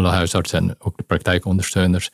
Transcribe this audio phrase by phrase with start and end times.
[0.00, 2.10] alle huisartsen en ook de praktijkondersteuners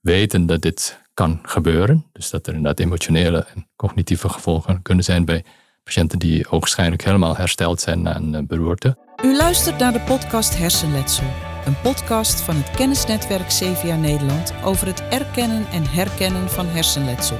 [0.00, 2.06] weten dat dit kan gebeuren.
[2.12, 5.44] Dus dat er inderdaad emotionele en cognitieve gevolgen kunnen zijn bij
[5.84, 8.96] patiënten die ogenschijnlijk helemaal hersteld zijn na een eh, beroerte.
[9.24, 11.26] U luistert naar de podcast Hersenletsel.
[11.66, 17.38] Een podcast van het kennisnetwerk CVA Nederland over het erkennen en herkennen van hersenletsel.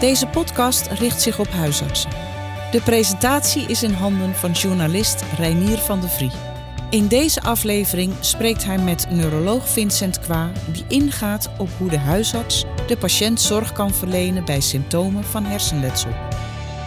[0.00, 2.10] Deze podcast richt zich op huisartsen.
[2.70, 6.49] De presentatie is in handen van journalist Reinier van de Vrie.
[6.90, 12.64] In deze aflevering spreekt hij met neuroloog Vincent Kwa, die ingaat op hoe de huisarts
[12.86, 16.10] de patiënt zorg kan verlenen bij symptomen van hersenletsel.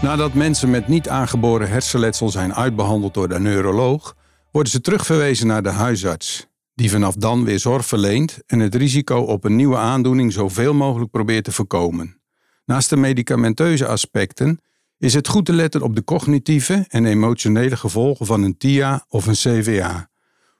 [0.01, 4.15] Nadat mensen met niet aangeboren hersenletsel zijn uitbehandeld door de neuroloog,
[4.51, 9.17] worden ze terugverwezen naar de huisarts, die vanaf dan weer zorg verleent en het risico
[9.17, 12.21] op een nieuwe aandoening zoveel mogelijk probeert te voorkomen.
[12.65, 14.59] Naast de medicamenteuze aspecten
[15.03, 19.25] is het goed te letten op de cognitieve en emotionele gevolgen van een TIA of
[19.25, 20.09] een CVA.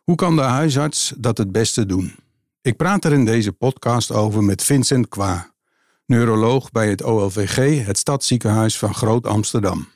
[0.04, 2.16] Hoe kan de huisarts dat het beste doen?
[2.62, 5.54] Ik praat er in deze podcast over met Vincent Kwa,
[6.06, 9.88] neuroloog bij het OLVG, het Stadsziekenhuis van Groot Amsterdam.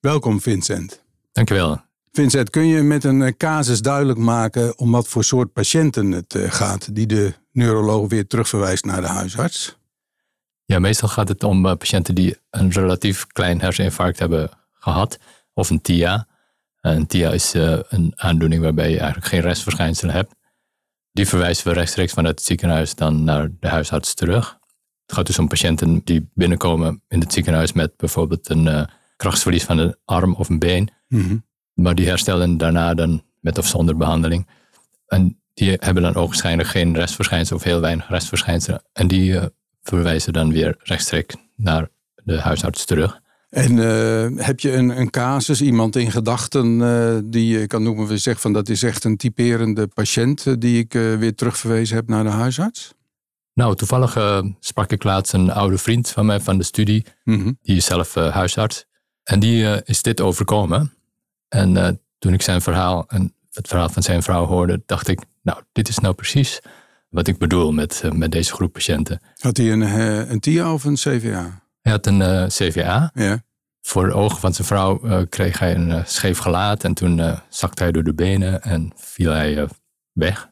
[0.00, 1.02] Welkom Vincent.
[1.32, 1.80] Dankjewel.
[2.12, 6.52] Vincent, kun je met een casus duidelijk maken om wat voor soort patiënten het eh,
[6.52, 9.78] gaat die de neuroloog weer terugverwijst naar de huisarts?
[10.70, 15.18] Ja, meestal gaat het om eh, patiënten die een relatief klein herseninfarct hebben gehad,
[15.54, 16.26] of een TIA.
[16.80, 20.34] Een TIA is eh, een aandoening waarbij je eigenlijk geen restverschijnselen hebt.
[21.12, 24.58] Die verwijzen we rechtstreeks vanuit het ziekenhuis dan naar de huisarts terug.
[25.06, 28.82] Het gaat dus om patiënten die binnenkomen in het ziekenhuis met bijvoorbeeld een uh,
[29.16, 30.90] krachtsverlies van een arm of een been.
[31.08, 31.36] Mhm.
[31.74, 34.48] Maar die herstellen daarna dan met of zonder behandeling.
[35.06, 38.82] En die hebben dan ook waarschijnlijk geen restverschijnselen of heel weinig restverschijnselen.
[38.92, 39.40] En die
[39.90, 41.88] verwijzen dan weer rechtstreeks naar
[42.24, 43.20] de huisarts terug.
[43.50, 48.06] En uh, heb je een, een casus, iemand in gedachten uh, die je kan noemen,
[48.06, 52.08] we zeggen van dat is echt een typerende patiënt uh, die ik weer terugverwezen heb
[52.08, 52.94] naar de huisarts?
[53.54, 57.76] Nou, toevallig sprak ik laatst een oude vriend van mij van de studie, mm die
[57.76, 58.84] is zelf huisarts.
[59.22, 60.92] En die is dit overkomen.
[61.48, 65.62] En toen ik zijn verhaal en het verhaal van zijn vrouw hoorde, dacht ik, nou,
[65.72, 66.60] dit is nou precies
[67.10, 69.20] wat ik bedoel met, eh, met deze groep patiënten.
[69.36, 71.62] Had hij een, eh, een TIA of een CVA?
[71.80, 73.10] Hij had een uh, CVA.
[73.14, 73.42] Ja.
[73.80, 76.84] Voor de ogen van zijn vrouw uh, kreeg hij een scheef gelaat.
[76.84, 79.68] En toen zakte hij door de benen en viel hij
[80.12, 80.48] weg.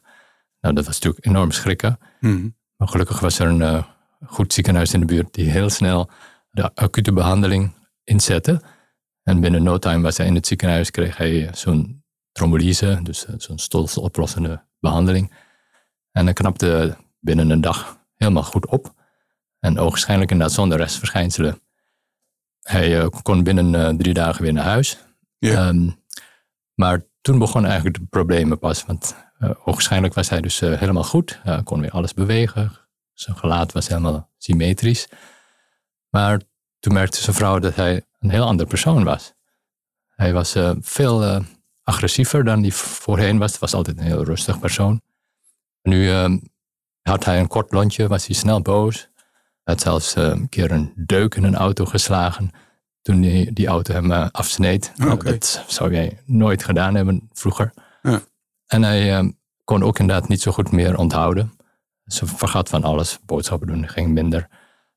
[0.61, 1.99] Nou, dat was natuurlijk enorm schrikken.
[2.21, 2.49] Mhm.
[2.77, 3.85] Maar gelukkig was er een
[4.27, 6.11] goed ziekenhuis in de buurt die heel snel
[6.51, 8.63] de acute behandeling inzette.
[9.23, 13.59] En binnen no time was hij in het ziekenhuis, kreeg hij zo'n trombolyse, dus zo'n
[13.59, 15.33] stolseloplossende behandeling.
[16.13, 18.95] En hij knapte binnen een dag helemaal goed op.
[19.59, 21.61] En ogenschijnlijk inderdaad zonder restverschijnselen.
[22.61, 24.99] Hij uh, kon binnen uh, drie dagen weer naar huis.
[25.39, 25.69] Ja.
[25.69, 26.03] Um,
[26.75, 28.85] maar toen begonnen eigenlijk de problemen pas.
[28.85, 31.41] Want uh, ogenschijnlijk was hij dus helemaal goed.
[31.43, 32.73] Hij kon weer alles bewegen.
[33.13, 35.09] Zijn gelaat was helemaal symmetrisch.
[36.09, 36.41] Maar
[36.79, 39.35] toen merkte zijn vrouw dat hij een heel ander persoon was.
[40.07, 41.43] Hij was veel
[41.83, 43.51] agressiever dan hij voorheen was.
[43.51, 45.03] Hij was altijd een heel rustig persoon.
[45.83, 46.39] Nu ehm,
[47.03, 49.09] had hij een kort lontje, was hij snel boos.
[49.65, 52.51] Hij had zelfs uh, een keer een deuk in een auto geslagen
[53.03, 54.93] toen die, die auto hem uh, afsneed.
[54.97, 57.73] Nou, dat zou jij nooit gedaan hebben vroeger.
[58.03, 58.23] Ja.
[58.67, 59.31] En hij ehm,
[59.65, 61.53] kon ook inderdaad niet zo goed meer onthouden.
[62.05, 64.49] Ze vergat van alles, boodschappen doen ging minder.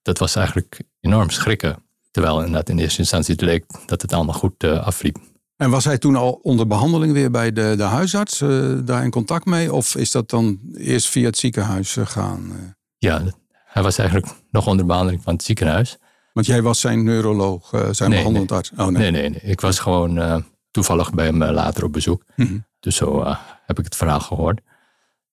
[0.02, 1.84] Dat was eigenlijk enorm schrikken.
[2.12, 5.18] Terwijl inderdaad in eerste instantie het leek dat het allemaal goed uh, afliep.
[5.62, 9.10] En was hij toen al onder behandeling weer bij de, de huisarts, uh, daar in
[9.10, 9.74] contact mee?
[9.74, 12.46] Of is dat dan eerst via het ziekenhuis gegaan?
[12.52, 12.58] Uh?
[12.98, 15.98] Ja, hij was eigenlijk nog onder behandeling van het ziekenhuis.
[16.34, 18.72] Want jij was zijn neuroloog, uh, zijn nee, behandelend arts?
[18.78, 19.12] Oh, nee.
[19.12, 19.30] nee.
[19.30, 22.24] nee, Ik was gewoon toevallig bij hem later op bezoek.
[22.36, 22.58] Mhm.
[22.80, 23.24] Dus zo
[23.66, 24.62] heb ik het verhaal gehoord.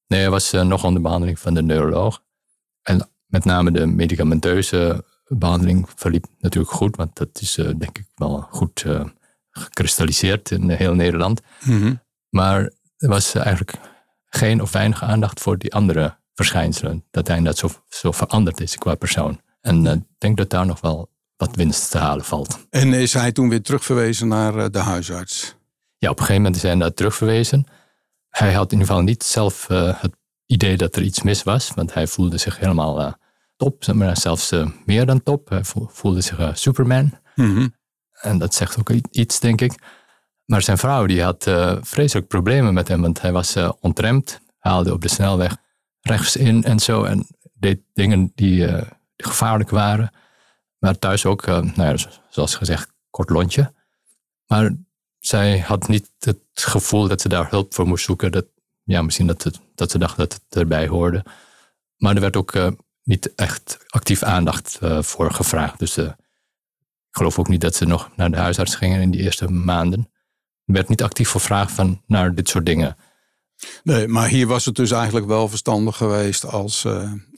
[0.06, 2.22] Nee, hij was nog onder behandeling van de neuroloog.
[2.82, 6.96] En met name de medicamenteuze behandeling verliep natuurlijk goed.
[6.96, 8.84] Want dat is denk ik wel goed
[9.58, 11.40] gekristalliseerd in heel Nederland.
[11.64, 11.94] Mhm.
[12.28, 12.60] Maar
[12.96, 13.72] er was eigenlijk
[14.28, 17.04] geen of weinig aandacht voor die andere verschijnselen.
[17.10, 19.40] Dat hij dat zo, zo veranderd is qua persoon.
[19.60, 22.66] En eh, ik denk dat daar nog wel wat winst te halen valt.
[22.70, 25.56] En is hij toen weer terugverwezen naar eh, de huisarts?
[25.96, 27.66] Ja, op een gegeven moment is hij daar terugverwezen.
[28.28, 30.16] Hij had in ieder geval niet zelf uh, het
[30.46, 33.16] idee dat er iets mis was, want hij voelde zich helemaal
[33.56, 34.52] top, maar zelfs
[34.84, 35.48] meer dan top.
[35.48, 37.18] Hij voelde zich Superman.
[37.34, 37.76] Mm
[38.20, 39.74] en dat zegt ook iets, denk ik.
[40.44, 44.40] Maar zijn vrouw die had uh, vreselijk problemen met hem, want hij was uh, ontremd,
[44.58, 45.56] haalde op de snelweg
[46.00, 48.82] rechts in en zo en deed dingen die, uh,
[49.16, 50.10] gevaarlijk waren.
[50.78, 51.96] Maar thuis ook, nou ja,
[52.28, 53.72] zoals gezegd, kort lontje.
[54.46, 54.76] Maar
[55.18, 58.32] zij had niet het gevoel dat ze daar hulp voor moest zoeken.
[58.32, 58.46] Dat
[58.82, 61.24] ja, misschien dat, dat ze dachten dat het erbij hoorde.
[61.96, 65.78] Maar er werd ook niet echt actief aandacht voor gevraagd.
[65.78, 65.98] Dus
[67.18, 70.08] geloof ook niet dat ze nog naar de huisarts gingen in die eerste maanden.
[70.64, 72.96] Er werd niet actief gevraagd van naar dit soort dingen.
[73.82, 76.86] Nee, maar hier was het dus eigenlijk wel verstandig geweest als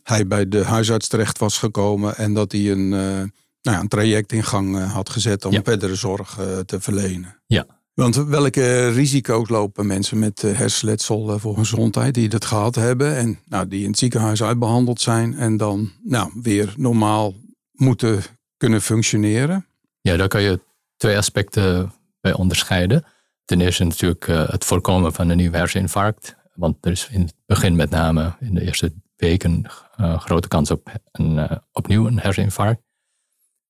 [0.03, 3.31] hij bij de huisarts terecht was gekomen en dat hij een, uh, nou
[3.63, 7.43] ja, een traject in gang uh, had gezet om verdere zorg te verlenen.
[7.47, 7.67] Ja.
[7.95, 13.69] Want welke risico's lopen mensen met hersenletsel voor gezondheid die dat gehad hebben en nou,
[13.69, 17.35] die in het ziekenhuis uitbehandeld zijn en dan nou, weer normaal
[17.73, 18.23] moeten
[18.57, 19.67] kunnen functioneren?
[20.01, 20.61] Ja, daar kan je
[20.97, 23.05] twee aspecten bij onderscheiden.
[23.45, 26.37] Ten eerste natuurlijk het voorkomen van een nieuw herseninfarct.
[26.55, 29.71] Want er is in het begin met name in de eerste weken
[30.01, 32.83] uh, grote kans op een, uh, opnieuw een herseninfarct.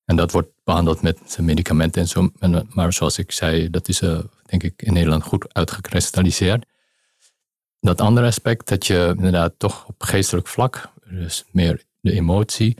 [0.05, 2.29] En dat wordt behandeld met medicamenten en zo.
[2.69, 3.99] Maar zoals ik zei, dat is
[4.45, 6.65] denk ik in Nederland goed uitgekristalliseerd.
[7.79, 12.77] Dat andere aspect, dat je inderdaad toch op geestelijk vlak, dus meer de emotie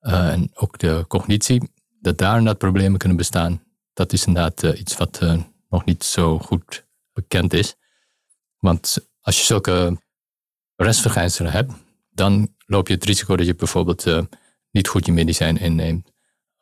[0.00, 1.70] en ook de cognitie,
[2.04, 3.62] dat daar inderdaad problemen kunnen bestaan.
[3.92, 5.20] Dat is inderdaad iets wat
[5.68, 7.74] nog niet zo goed bekend is.
[8.58, 10.02] Want als je zulke
[10.76, 11.72] restverschijnselen hebt,
[12.10, 14.22] dan loop je het risico dat je bijvoorbeeld uh,
[14.70, 16.10] niet goed je medicijn inneemt,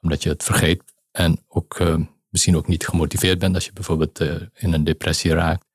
[0.00, 0.82] omdat je het vergeet.
[1.10, 1.80] En ook
[2.28, 4.20] misschien ook niet gemotiveerd bent als je bijvoorbeeld
[4.54, 5.66] in een depressie raakt.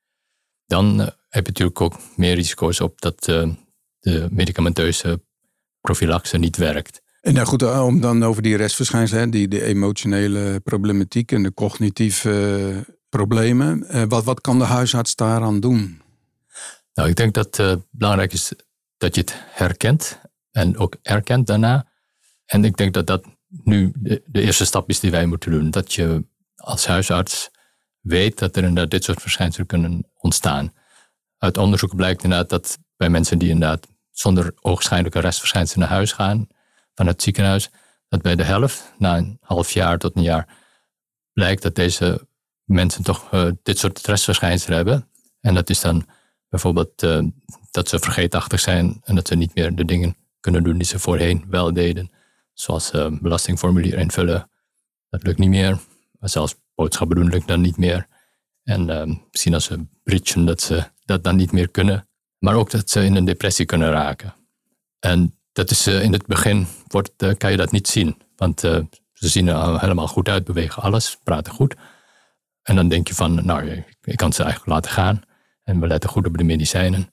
[0.66, 0.98] Dan
[1.28, 5.20] heb je natuurlijk ook meer risico's op dat de medicamenteuze
[5.80, 7.02] profilaxe niet werkt.
[7.20, 12.96] En nou goed, om dan over die restverschijnselen, die de emotionele problematiek en de cognitieve
[13.08, 14.08] problemen.
[14.08, 16.02] wat, wat kan de huisarts daaraan doen?
[16.94, 18.52] Nou, ik denk dat het belangrijk is
[18.96, 20.20] dat je het herkent
[20.50, 21.86] en ook erkent daarna.
[22.46, 25.70] En ik denk dat dat nu de, de, eerste stap is die wij moeten doen.
[25.70, 26.24] Dat je
[26.56, 27.50] als huisarts
[28.00, 30.72] weet dat er inderdaad dit soort verschijnselen kunnen ontstaan.
[31.38, 36.48] Uit onderzoek blijkt inderdaad dat bij mensen die inderdaad zonder oogschijnlijke restverschijnselen naar huis gaan
[36.98, 37.70] van het ziekenhuis,
[38.08, 40.48] dat bij de helft, na een half jaar tot een jaar,
[41.32, 42.28] blijkt dat deze
[42.64, 45.08] mensen toch uh, dit soort restverschijnselen hebben.
[45.40, 46.06] En dat is dan
[46.48, 47.22] bijvoorbeeld uh,
[47.70, 50.98] dat ze vergeetachtig zijn en dat ze niet meer de dingen kunnen doen die ze
[50.98, 52.10] voorheen wel deden.
[52.52, 54.50] Zoals uh, belastingformulier invullen,
[55.10, 55.78] dat lukt niet meer.
[56.18, 58.06] Maar zelfs boodschappen doen lukt dan niet meer.
[58.62, 62.08] En misschien als ze bridgen, dat ze dat dan niet meer kunnen.
[62.38, 64.34] Maar ook dat ze in een depressie kunnen raken.
[64.98, 68.16] En dat is in het begin, wordt, kan je dat niet zien.
[68.36, 71.74] Want ze zien er helemaal goed uit, bewegen alles, praten goed.
[72.62, 75.22] En dan denk je van, nou, ik kan ze eigenlijk laten gaan.
[75.62, 77.12] En we letten goed op de medicijnen.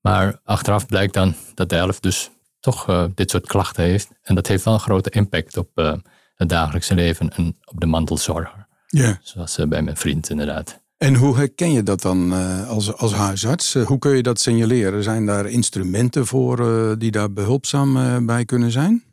[0.00, 4.10] Maar achteraf blijkt dan dat de helft dus toch uh, dit soort klachten heeft.
[4.22, 5.94] En dat heeft wel een grote impact op uh,
[6.34, 8.66] het dagelijkse leven en op de mantelzorger.
[8.86, 9.18] Ja.
[9.22, 10.81] Zoals uh, bij mijn vriend inderdaad.
[11.02, 12.32] En hoe herken je dat dan
[12.66, 13.74] als, als huisarts?
[13.74, 15.02] hoe kun je dat signaleren?
[15.02, 16.58] Zijn daar instrumenten voor
[16.98, 19.04] die daar behulpzaam bij kunnen zijn?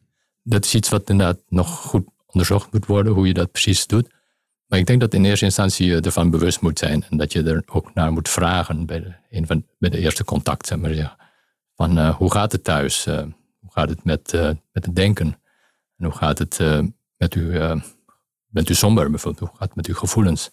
[0.44, 4.08] Dat is iets wat inderdaad nog goed onderzocht moet worden, hoe je dat precies doet.
[4.66, 7.44] Maar ik denk dat in eerste instantie je ervan bewust moet zijn en dat je
[7.44, 10.72] er ook naar moet vragen bij de, een van, bij de eerste contact.
[11.76, 13.06] Van hoe gaat het thuis?
[13.60, 14.32] Hoe gaat het met,
[14.72, 15.28] met het denken?
[15.98, 16.60] En hoe gaat het
[17.18, 17.60] met u?
[18.48, 19.50] bent u somber bijvoorbeeld?
[19.50, 20.52] Hoe gaat het met uw gevoelens?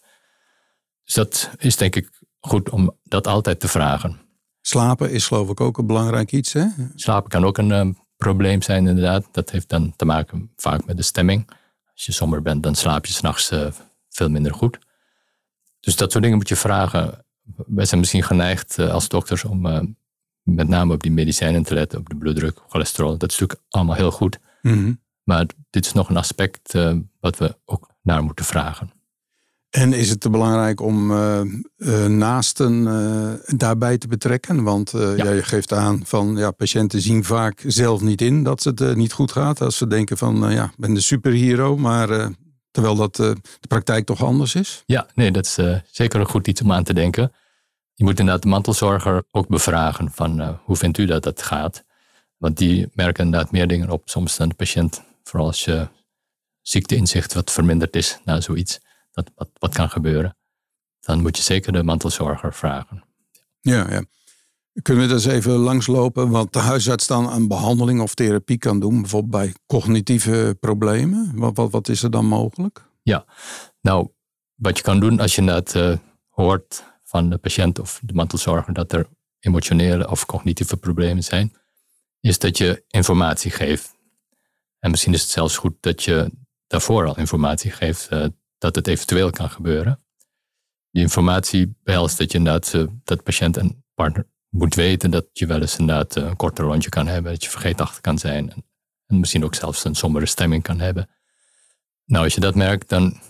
[1.06, 2.10] Dus dat is denk ik
[2.40, 4.20] goed om dat altijd te vragen.
[4.60, 6.66] Slapen is geloof ik ook een belangrijk iets, hè?
[6.94, 9.28] Slapen kan ook een probleem zijn, inderdaad.
[9.32, 11.50] Dat heeft dan te maken vaak met de stemming.
[11.92, 13.52] Als je somber bent, dan slaap je s'nachts
[14.08, 14.78] veel minder goed.
[15.86, 17.24] Dus dat soort dingen moet je vragen.
[17.66, 19.80] Wij zijn misschien geneigd eh, als dokters om eh,
[20.42, 23.18] met name op die medicijnen te letten, op de bloeddruk, cholesterol.
[23.18, 24.38] Dat is natuurlijk allemaal heel goed.
[24.62, 24.92] Mhm.
[25.22, 28.92] Maar dit is nog een aspect uh, wat we ook naar moeten vragen.
[29.70, 31.40] En is het te belangrijk om uh,
[31.76, 32.84] uh, naasten
[33.46, 34.62] daarbij te betrekken?
[34.62, 35.14] Want ja.
[35.14, 39.32] jij geeft aan van ja, patiënten zien vaak zelf niet in dat het niet goed
[39.32, 39.60] gaat.
[39.60, 42.30] Als ze denken van ja, ik ben de superhero, maar
[42.70, 43.36] Terwijl dat de
[43.68, 44.82] praktijk toch anders is?
[44.86, 45.58] Ja, nee, dat is
[45.90, 47.32] zeker een goed iets om aan te denken.
[47.94, 51.84] Je moet inderdaad de mantelzorger ook bevragen van hoe vindt u dat dat gaat?
[52.36, 55.02] Want die merken inderdaad meer dingen op soms dan de patiënt.
[55.22, 55.88] Vooral als je
[56.62, 58.80] ziekteinzicht wat verminderd is na zoiets,
[59.16, 60.36] dat wat, wat kan gebeuren.
[61.00, 63.04] Dan moet je zeker de mantelzorger vragen.
[63.60, 64.04] Ja, ja.
[64.82, 69.00] Kunnen we dus even langslopen wat de huisarts dan aan behandeling of therapie kan doen,
[69.00, 71.32] bijvoorbeeld bij cognitieve problemen?
[71.34, 72.84] Wat, wat, wat is er dan mogelijk?
[73.02, 73.24] Ja,
[73.80, 74.08] nou,
[74.54, 75.96] wat je kan doen als je dat uh,
[76.28, 79.08] hoort van de patiënt of de mantelzorger dat er
[79.38, 81.56] emotionele of cognitieve problemen zijn,
[82.20, 83.94] is dat je informatie geeft.
[84.78, 86.30] En misschien is het zelfs goed dat je
[86.66, 88.26] daarvoor al informatie geeft uh,
[88.66, 90.00] dat het eventueel kan gebeuren.
[90.90, 95.46] Die informatie behelst dat je inderdaad uh, dat patiënt en partner moet weten dat je
[95.46, 98.64] wel eens inderdaad een korter rondje kan hebben, dat je vergeetachtig kan zijn en,
[99.06, 101.08] en misschien ook zelfs een sombere stemming kan hebben.
[102.04, 103.20] Nou, als je dat merkt, dan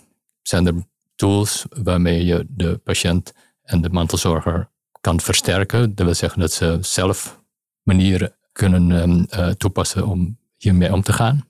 [0.41, 4.69] zijn er tools waarmee je de patiënt en de mantelzorger
[5.01, 5.95] kan versterken.
[5.95, 7.43] Dat wil zeggen dat ze zelf
[7.81, 11.47] manieren kunnen um, uh, toepassen om hiermee om te gaan.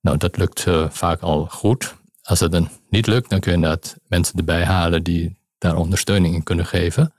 [0.00, 2.00] Nou, dat lukt vaak al goed.
[2.22, 6.34] Als het dan niet lukt, dan kun je inderdaad mensen erbij halen die daar ondersteuning
[6.34, 7.14] in kunnen geven.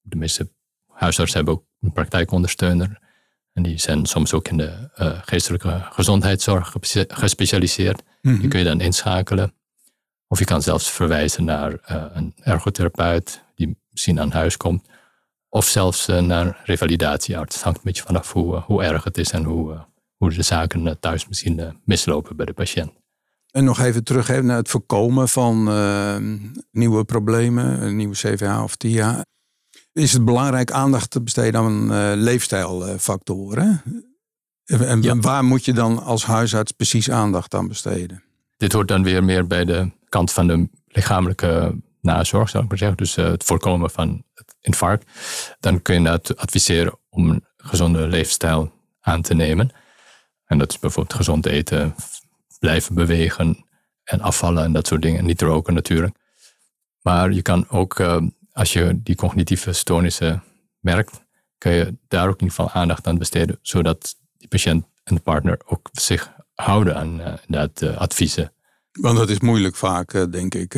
[0.00, 0.50] De meeste
[0.92, 3.00] huisartsen hebben ook een praktijkondersteuner.
[3.52, 6.74] En die zijn soms ook in de uh, geestelijke gezondheidszorg
[7.08, 8.02] gespecialiseerd.
[8.20, 8.48] Die mhm.
[8.48, 9.54] kun je dan inschakelen.
[10.26, 14.88] Of je kan zelfs verwijzen naar uh, een ergotherapeut die misschien aan huis komt.
[15.48, 17.54] Of zelfs uh, naar revalidatiearts.
[17.54, 19.86] Het hangt een beetje vanaf hoe, hoe erg het is en hoe,
[20.16, 22.92] hoe de zaken thuis misschien mislopen bij de patiënt.
[23.50, 25.64] En nog even terug naar het voorkomen van
[26.70, 29.24] nieuwe problemen, een nieuwe CVA of TIA.
[29.92, 33.82] Is het belangrijk aandacht te besteden aan leefstijlfactoren?
[34.64, 38.22] En waar moet je dan als huisarts precies aandacht aan besteden?
[38.56, 42.78] Dit hoort dan weer meer bij de kant van de lichamelijke nazorg, zou ik maar
[42.78, 42.96] zeggen.
[42.96, 45.10] Dus eh, het voorkomen van het infarct.
[45.60, 49.70] Dan kun je dat adviseren om een gezonde leefstijl aan te nemen.
[50.44, 51.94] En dat is bijvoorbeeld gezond eten,
[52.58, 53.66] blijven bewegen
[54.04, 55.18] en afvallen en dat soort dingen.
[55.18, 56.16] En niet roken natuurlijk.
[57.02, 58.22] Maar je kan ook, eh,
[58.52, 60.42] als je die cognitieve stoornissen
[60.80, 61.22] merkt,
[61.58, 65.20] kun je daar ook in ieder geval aandacht aan besteden, zodat die patiënt en de
[65.20, 68.52] partner ook zich houden aan uh, dat uh, adviezen.
[68.92, 70.74] Want dat is moeilijk vaak, uh, denk ik.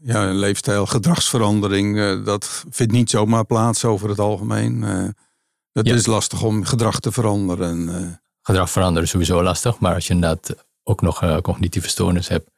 [0.00, 4.82] ja, een leefstijl, gedragsverandering, dat vindt niet zomaar plaats over het algemeen.
[5.72, 8.20] het is lastig om gedrag te veranderen.
[8.42, 12.50] Gedrag veranderen is sowieso lastig, maar als je inderdaad ook nog cognitieve stoornis hebt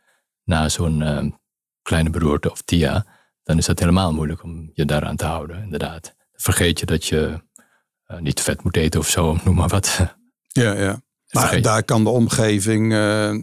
[0.45, 1.39] na zo'n
[1.83, 3.07] kleine beroerte of TIA,
[3.43, 6.15] dan is dat helemaal moeilijk om je daaraan te houden, inderdaad.
[6.33, 7.41] Vergeet je dat je
[8.19, 10.17] niet te vet moet eten of zo, noem maar wat.
[10.49, 11.03] Ja, ja.
[11.31, 13.35] Maar daar kan de omgeving, uh,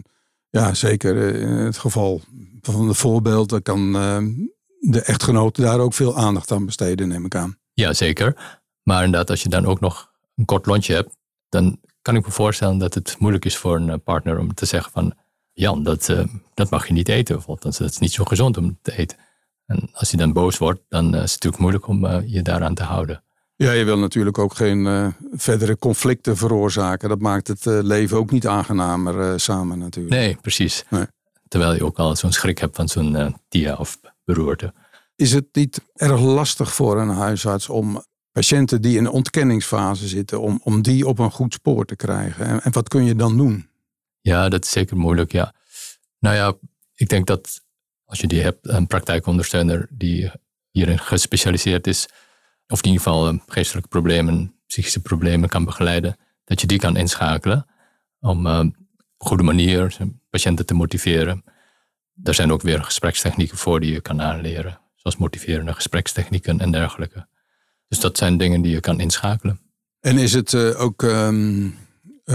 [0.50, 2.20] ja zeker in het geval
[2.60, 4.18] van de voorbeeld, kan uh,
[4.80, 7.58] de echtgenoot daar ook veel aandacht aan besteden, neem ik aan.
[7.72, 8.60] Ja, zeker.
[8.82, 11.16] Maar inderdaad, als je dan ook nog een kort lontje hebt,
[11.48, 14.66] dan kan ik me voorstellen dat het moeilijk is voor een eh, partner om te
[14.66, 15.14] zeggen van,
[15.52, 17.34] Jan, dat, uh, dat mag je niet eten.
[17.34, 17.78] Bijvoorbeeld.
[17.78, 19.18] Dat is niet zo gezond om te eten.
[19.66, 22.82] En als hij dan boos wordt, dan is het natuurlijk moeilijk om je daaraan te
[22.82, 23.24] houden.
[23.56, 27.08] Ja, je wil natuurlijk ook geen uh, verdere conflicten veroorzaken.
[27.08, 30.14] Dat maakt het leven ook niet aangenamer samen natuurlijk.
[30.14, 30.84] Nee, precies.
[30.90, 31.06] Nee.
[31.48, 34.72] Terwijl je ook al zo'n schrik hebt van zo'n dia of beroerte.
[35.16, 40.40] Is het niet erg lastig voor een huisarts om patiënten die in een ontkenningsfase zitten,
[40.40, 42.46] om, om die op een goed spoor te krijgen?
[42.46, 43.68] En, en wat kun je dan doen?
[44.20, 45.54] Ja, dat is zeker moeilijk, ja.
[46.18, 46.54] Nou ja,
[46.94, 47.60] ik denk dat
[48.04, 50.30] als je die hebt, een praktijkondersteuner die
[50.70, 52.08] hierin gespecialiseerd is,
[52.66, 56.96] of in ieder geval eh, geestelijke problemen, psychische problemen kan begeleiden, dat je die kan
[56.96, 57.66] inschakelen
[58.20, 58.76] om uh, op een
[59.16, 59.96] goede manier
[60.30, 61.44] patiënten te motiveren.
[62.22, 67.26] Er zijn ook weer gesprekstechnieken voor die je kan aanleren, zoals motiverende gesprekstechnieken en dergelijke.
[67.92, 69.60] Dus dat zijn dingen die je kan inschakelen.
[70.00, 71.78] En is het uh, ook um,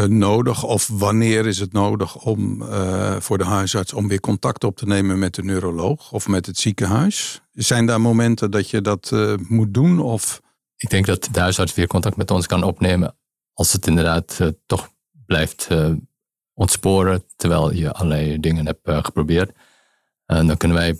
[0.07, 4.77] nodig, of wanneer is het nodig om uh, voor de huisarts om weer contact op
[4.77, 7.41] te nemen met de neuroloog of met het ziekenhuis?
[7.51, 9.11] Zijn daar momenten dat je dat
[9.47, 9.99] moet doen?
[9.99, 10.41] Of?
[10.75, 13.17] Ik denk dat de huisarts weer contact met ons kan opnemen
[13.53, 14.89] als het inderdaad toch
[15.25, 15.67] blijft
[16.53, 19.51] ontsporen terwijl je allerlei dingen hebt geprobeerd.
[20.25, 20.99] En dan kunnen wij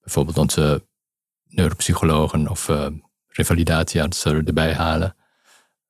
[0.00, 0.86] bijvoorbeeld onze
[1.44, 2.70] neuropsychologen of
[3.38, 5.16] revalidatieartsen erbij halen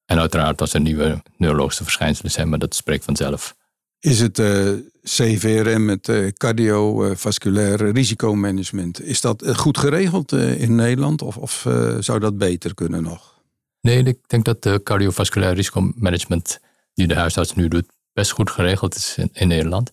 [0.05, 3.57] en uiteraard als er nieuwe neurologische verschijnselen zijn, maar dat spreekt vanzelf.
[4.01, 10.75] Is het uh, eh, CVRM, het uh, cardiovasculair risicomanagement, is dat eh, goed geregeld in
[10.75, 11.67] Nederland of, of
[12.01, 13.43] zou dat beter kunnen nog?
[13.81, 16.61] Nee, ik denk dat de cardiovasculair risicomanagement
[16.95, 19.91] die de huisarts nu doet best goed geregeld is in, in Nederland.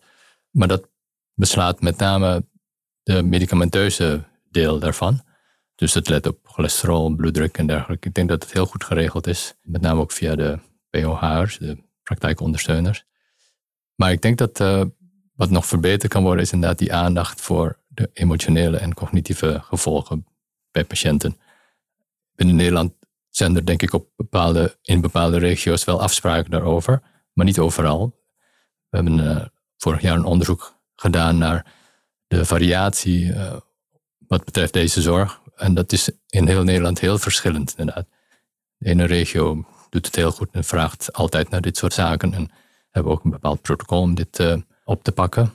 [0.52, 0.90] Maar dat
[1.34, 2.46] beslaat met name
[3.04, 5.22] de medicamenteuze deel daarvan.
[5.76, 8.08] Dus het let op cholesterol, bloeddruk en dergelijke.
[8.08, 9.54] Ik denk dat het heel goed geregeld is.
[9.62, 13.06] Met name ook via de POH'ers, de praktijkondersteuners.
[13.96, 14.84] Maar ik denk dat uh,
[15.36, 20.26] wat nog verbeterd kan worden, is inderdaad die aandacht voor de emotionele en cognitieve gevolgen
[20.72, 21.38] bij patiënten.
[22.36, 22.94] Binnen Nederland
[23.30, 27.02] zijn er denk ik op bepaalde, in bepaalde regio's wel afspraken daarover,
[27.34, 28.24] maar niet overal.
[28.90, 29.46] We hebben uh,
[29.78, 31.74] vorig jaar een onderzoek gedaan naar
[32.28, 33.56] de variatie uh,
[34.28, 38.08] wat betreft deze zorg en dat is in heel Nederland heel verschillend inderdaad.
[38.78, 42.34] De ene regio doet het heel goed en vraagt altijd naar dit soort zaken.
[42.34, 42.52] En
[42.92, 45.54] hebben ook een bepaald protocol om dit uh, op te pakken.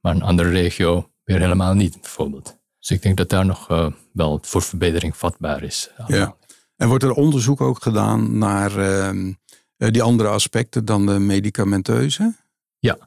[0.00, 2.58] Maar een andere regio weer helemaal niet, bijvoorbeeld.
[2.78, 5.90] Dus ik denk dat daar nog uh, wel voor verbetering vatbaar is.
[6.06, 6.36] Ja.
[6.76, 9.32] En wordt er onderzoek ook gedaan naar ehm,
[9.76, 12.34] eh, die andere aspecten dan de medicamenteuze?
[12.78, 12.98] Ja,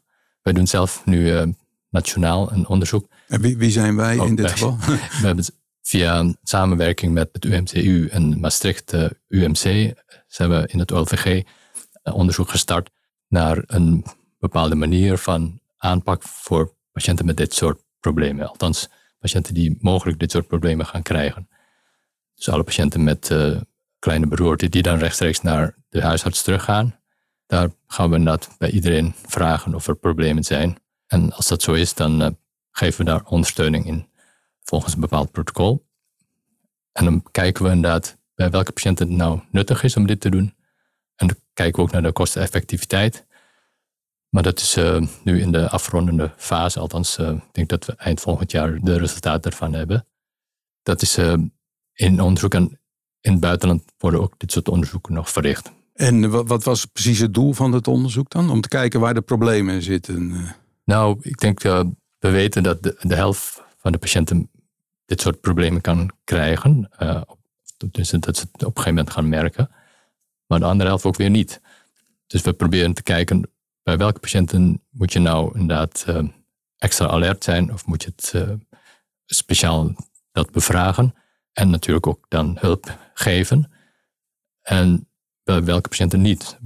[0.41, 1.55] wij doen zelf nu
[1.95, 3.07] nationaal een onderzoek.
[3.27, 4.77] En wie, wie zijn wij in dit geval?
[5.21, 5.45] We hebben
[5.81, 8.93] via samenwerking met het UMCU en Maastricht
[9.27, 9.93] UMC
[10.27, 11.43] zijn we in het OLVG
[12.03, 12.89] onderzoek gestart
[13.27, 14.05] naar een
[14.39, 18.47] bepaalde manier van aanpak voor patiënten met dit soort problemen.
[18.47, 21.47] Althans, patiënten die mogelijk dit soort problemen gaan krijgen.
[22.35, 23.61] Dus alle patiënten met uh,
[23.99, 26.99] kleine beroerte die dan rechtstreeks naar de huisarts teruggaan.
[27.47, 30.77] Daar gaan we inderdaad bij iedereen vragen of er problemen zijn.
[31.15, 32.27] En als dat zo is, dan uh,
[32.71, 34.07] geven we daar ondersteuning in
[34.63, 35.87] volgens een bepaald protocol.
[36.91, 40.29] En dan kijken we inderdaad bij welke patiënten het nou nuttig is om dit te
[40.29, 40.55] doen.
[41.15, 43.25] En dan kijken we ook naar de kosteneffectiviteit.
[44.29, 47.95] Maar dat is uh, nu in de afrondende fase, althans, uh, ik denk dat we
[47.95, 50.07] eind volgend jaar de resultaten ervan hebben.
[50.83, 51.17] Dat is
[51.93, 52.79] in onderzoek en
[53.21, 55.71] in het buitenland worden ook dit soort onderzoeken nog verricht.
[55.93, 58.49] En wat was precies het doel van het onderzoek dan?
[58.49, 60.55] Om te kijken waar de problemen zitten?
[60.85, 64.51] Nou, ik denk, we weten dat de, helft van de patiënten
[65.05, 66.89] dit soort problemen kan krijgen.
[67.77, 69.69] dus dat ze het op een gegeven moment gaan merken.
[70.47, 71.61] Maar de andere helft ook weer niet.
[72.27, 73.51] Dus we proberen te kijken
[73.83, 76.27] bij welke patiënten moet je nou inderdaad uh,
[76.77, 78.53] extra alert zijn of moet je het uh,
[79.25, 79.95] speciaal
[80.31, 81.15] dat bevragen
[81.53, 83.71] en natuurlijk ook dan hulp geven.
[84.61, 85.09] En
[85.43, 86.57] bij welke patiënten niet.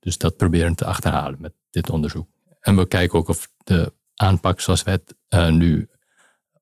[0.00, 2.28] Dus dat proberen te achterhalen met dit onderzoek.
[2.64, 5.88] En we kijken ook of de aanpak zoals wij het uh, nu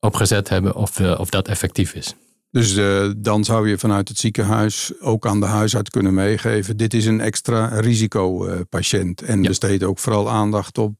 [0.00, 2.14] opgezet hebben, of, of dat effectief is.
[2.50, 6.76] Dus uh, dan zou je vanuit het ziekenhuis ook aan de huisarts kunnen meegeven.
[6.76, 9.22] Dit is een extra risicopatiënt.
[9.22, 9.48] en ja.
[9.48, 10.94] besteed ook vooral aandacht op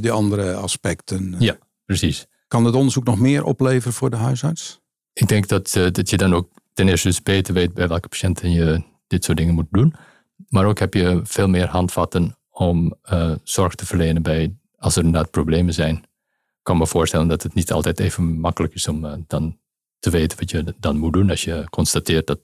[0.00, 1.34] die andere aspecten.
[1.38, 2.26] Ja, precies.
[2.48, 4.80] Kan het onderzoek nog meer opleveren voor de huisarts?
[5.12, 8.50] Ik denk dat, dat je dan ook ten eerste dus beter weet bij welke patiënten
[8.50, 9.94] je dit soort dingen moet doen.
[10.48, 12.94] Maar ook heb je veel meer handvatten om
[13.42, 15.96] zorg te verlenen bij als er inderdaad problemen zijn.
[15.96, 19.58] Ik kan me voorstellen dat het niet altijd even makkelijk is om dan
[19.98, 22.40] te weten wat je dan moet doen als je constateert dat,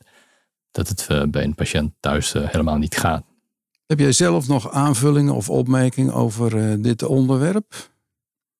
[0.70, 3.24] dat het eh, bij een patiënt thuis eh, helemaal niet gaat.
[3.86, 7.90] Heb jij zelf nog aanvullingen of opmerkingen over eh, dit onderwerp?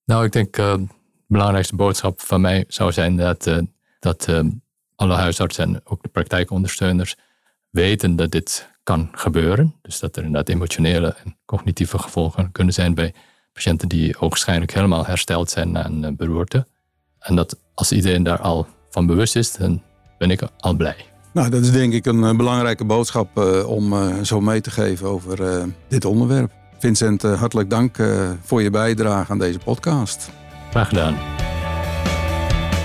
[0.05, 0.85] Nou, ik denk de
[1.27, 3.49] belangrijkste boodschap van mij zou zijn dat,
[3.99, 4.27] dat
[4.95, 7.15] alle huisartsen en ook de praktijkondersteuners
[7.69, 9.75] weten dat dit kan gebeuren.
[9.81, 13.13] Dus dat er inderdaad emotionele en cognitieve gevolgen kunnen zijn bij
[13.53, 16.67] patiënten die ogenschijnlijk helemaal hersteld zijn na een beroerte.
[17.19, 19.81] En dat als iedereen daar al van bewust is, dan
[20.17, 21.05] ben ik al blij.
[21.33, 24.71] Nou, dat is denk ik een eh, belangrijke boodschap uh, om uh, zo mee te
[24.71, 26.51] geven over uh, dit onderwerp.
[26.79, 27.97] Vincent, hartelijk dank
[28.41, 30.29] voor je bijdrage aan deze podcast.
[30.69, 31.42] Graag gedaan.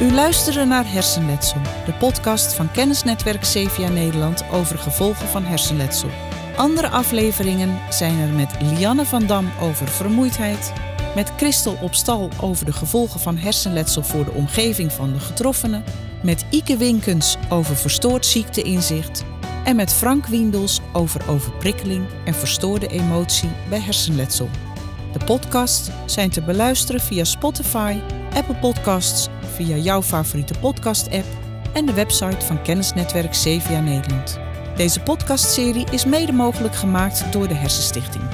[0.00, 6.08] U luisterde naar Hersenletsel, de podcast van Kennisnetwerk CVA Nederland over gevolgen van hersenletsel.
[6.56, 10.72] Andere afleveringen zijn er met Lianne van Dam over vermoeidheid,
[11.14, 15.84] met Christel op stal over de gevolgen van hersenletsel voor de omgeving van de getroffenen.
[16.22, 19.24] Met Ike Winkens over verstoord ziekteinzicht.
[19.64, 24.48] En met Frank Wiendels over overprikkeling en verstoorde emotie bij hersenletsel.
[25.12, 28.00] De podcasts zijn te beluisteren via Spotify,
[28.38, 31.26] Apple Podcasts, via jouw favoriete podcast-app
[31.72, 34.38] en de website van Kennisnetwerk CVA Nederland.
[34.76, 38.24] Deze podcastserie is mede mogelijk gemaakt door de Hersenstichting.